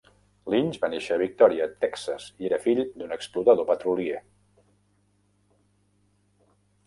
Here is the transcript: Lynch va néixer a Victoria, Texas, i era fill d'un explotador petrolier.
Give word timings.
Lynch 0.51 0.77
va 0.83 0.87
néixer 0.91 1.11
a 1.15 1.19
Victoria, 1.23 1.65
Texas, 1.83 2.25
i 2.43 2.47
era 2.49 2.59
fill 2.63 2.81
d'un 3.01 3.13
explotador 3.19 3.69
petrolier. 3.69 4.23